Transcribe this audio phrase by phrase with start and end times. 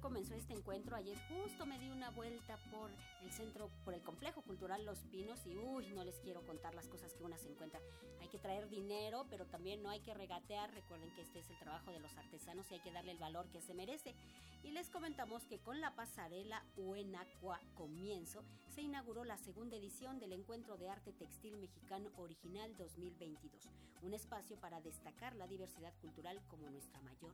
[0.00, 0.96] comenzó este encuentro.
[0.96, 2.90] Ayer justo me di una vuelta por
[3.22, 6.88] el centro, por el complejo cultural Los Pinos y uy, no les quiero contar las
[6.88, 7.80] cosas que una se encuentra.
[8.20, 10.72] Hay que traer dinero, pero también no hay que regatear.
[10.72, 13.48] Recuerden que este es el trabajo de los artesanos y hay que darle el valor
[13.48, 14.14] que se merece.
[14.62, 18.42] Y les comentamos que con la pasarela Uenacua Comienzo
[18.74, 23.68] se inauguró la segunda edición del Encuentro de Arte Textil Mexicano Original 2022,
[24.02, 27.32] un espacio para destacar la diversidad cultural como nuestra mayor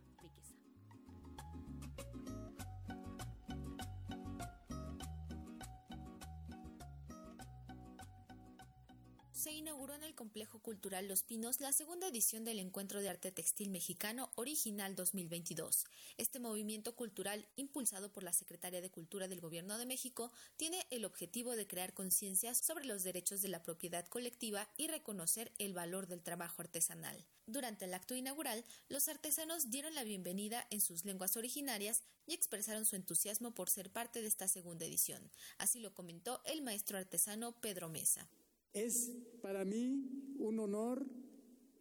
[9.42, 13.32] se inauguró en el Complejo Cultural Los Pinos la segunda edición del Encuentro de Arte
[13.32, 15.84] Textil Mexicano Original 2022.
[16.16, 21.04] Este movimiento cultural, impulsado por la Secretaría de Cultura del Gobierno de México, tiene el
[21.04, 26.06] objetivo de crear conciencia sobre los derechos de la propiedad colectiva y reconocer el valor
[26.06, 27.26] del trabajo artesanal.
[27.46, 32.84] Durante el acto inaugural, los artesanos dieron la bienvenida en sus lenguas originarias y expresaron
[32.84, 35.32] su entusiasmo por ser parte de esta segunda edición.
[35.58, 38.28] Así lo comentó el maestro artesano Pedro Mesa.
[38.72, 41.04] Es para mí un honor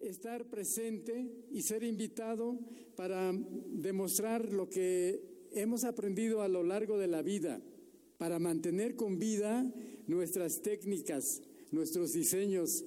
[0.02, 2.59] estar presente y ser invitado
[2.95, 7.61] para demostrar lo que hemos aprendido a lo largo de la vida,
[8.17, 9.72] para mantener con vida
[10.08, 12.83] nuestras técnicas, nuestros diseños.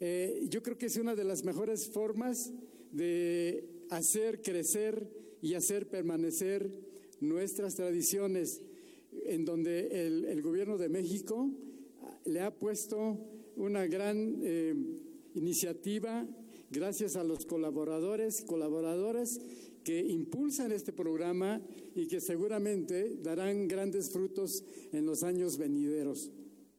[0.00, 2.52] Eh, yo creo que es una de las mejores formas
[2.90, 5.08] de hacer crecer
[5.40, 6.68] y hacer permanecer
[7.20, 8.60] nuestras tradiciones,
[9.24, 11.48] en donde el, el gobierno de México
[12.24, 14.74] le ha puesto una gran eh,
[15.34, 16.26] iniciativa
[16.70, 19.40] gracias a los colaboradores y colaboradoras
[19.84, 21.60] que impulsan este programa
[21.94, 26.30] y que seguramente darán grandes frutos en los años venideros.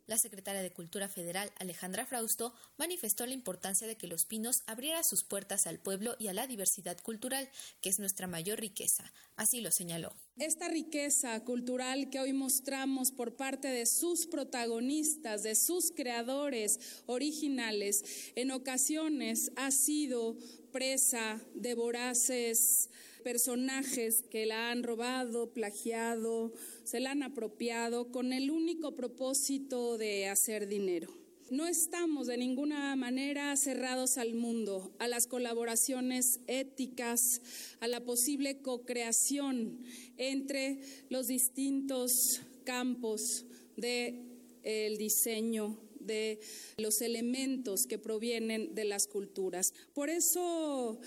[0.08, 5.03] La secretaria de Cultura Federal, Alejandra Frausto, manifestó la importancia de que Los Pinos abriera
[5.03, 7.49] sus puertas al pueblo y a la diversidad cultural,
[7.81, 9.11] que es nuestra mayor riqueza.
[9.36, 10.15] Así lo señaló.
[10.37, 18.31] Esta riqueza cultural que hoy mostramos por parte de sus protagonistas, de sus creadores originales,
[18.36, 20.37] en ocasiones ha sido
[20.71, 22.89] presa de voraces
[23.27, 26.54] personajes que la han robado, plagiado,
[26.86, 31.14] se la han apropiado con el único propósito de hacer dinero.
[31.49, 37.42] No estamos de ninguna manera cerrados al mundo, a las colaboraciones éticas,
[37.82, 39.83] a la posible co-creación
[40.16, 40.80] entre
[41.10, 43.45] los distintos campos
[43.76, 46.39] del diseño de
[46.77, 49.73] los elementos que provienen de las culturas.
[49.93, 51.02] Por eso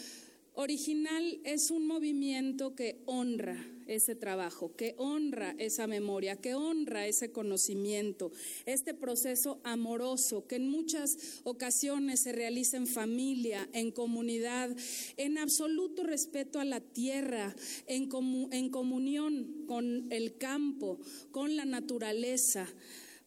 [0.54, 7.32] Original es un movimiento que honra ese trabajo, que honra esa memoria, que honra ese
[7.32, 8.30] conocimiento,
[8.66, 14.70] este proceso amoroso que en muchas ocasiones se realiza en familia, en comunidad,
[15.16, 17.54] en absoluto respeto a la tierra,
[17.86, 21.00] en, comunión con el campo,
[21.30, 22.68] con la naturaleza.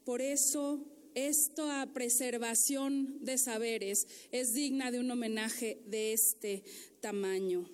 [0.06, 6.64] Por eso esta preservación de saberes es digna de un homenaje de este
[7.02, 7.70] tamaño.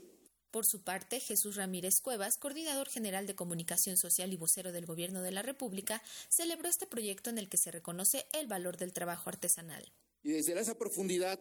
[0.51, 5.21] Por su parte, Jesús Ramírez Cuevas, coordinador general de comunicación social y vocero del Gobierno
[5.21, 9.29] de la República, celebró este proyecto en el que se reconoce el valor del trabajo
[9.29, 9.91] artesanal.
[10.23, 11.39] Y desde esa profundidad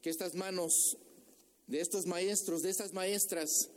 [0.00, 0.96] que estas manos
[1.66, 3.70] de estos maestros, de estas maestras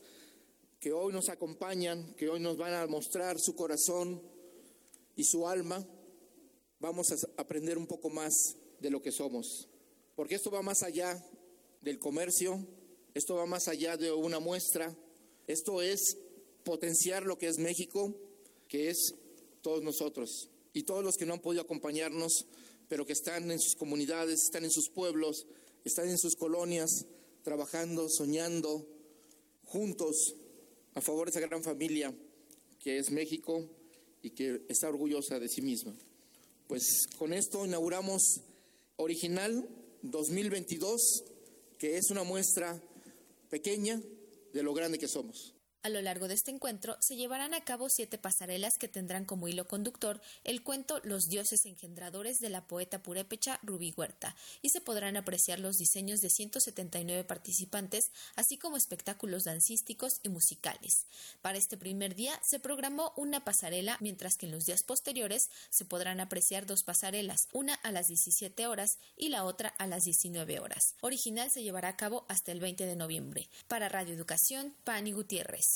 [0.79, 4.21] que hoy nos acompañan, que hoy nos van a mostrar su corazón
[5.15, 5.85] y su alma,
[6.81, 8.33] vamos a aprender un poco más
[8.79, 9.69] de lo que somos.
[10.15, 11.23] Porque esto va más allá
[11.81, 12.59] del comercio,
[13.13, 14.93] esto va más allá de una muestra,
[15.47, 16.17] esto es
[16.63, 18.13] potenciar lo que es México,
[18.67, 19.13] que es
[19.61, 20.49] todos nosotros.
[20.73, 22.47] Y todos los que no han podido acompañarnos,
[22.87, 25.45] pero que están en sus comunidades, están en sus pueblos,
[25.85, 27.05] están en sus colonias,
[27.43, 28.87] trabajando, soñando,
[29.65, 30.35] juntos,
[30.93, 32.13] a favor de esa gran familia
[32.79, 33.69] que es México
[34.23, 35.95] y que está orgullosa de sí misma.
[36.71, 38.39] Pues con esto inauguramos
[38.95, 39.67] Original
[40.03, 41.01] 2022,
[41.77, 42.81] que es una muestra
[43.49, 44.01] pequeña
[44.53, 45.53] de lo grande que somos.
[45.83, 49.47] A lo largo de este encuentro se llevarán a cabo siete pasarelas que tendrán como
[49.47, 54.79] hilo conductor el cuento Los dioses engendradores de la poeta purépecha Rubí Huerta y se
[54.79, 61.07] podrán apreciar los diseños de 179 participantes, así como espectáculos dancísticos y musicales.
[61.41, 65.85] Para este primer día se programó una pasarela, mientras que en los días posteriores se
[65.85, 70.59] podrán apreciar dos pasarelas, una a las 17 horas y la otra a las 19
[70.59, 70.93] horas.
[71.01, 73.49] Original se llevará a cabo hasta el 20 de noviembre.
[73.67, 75.70] Para Radio Educación, Pani Gutiérrez.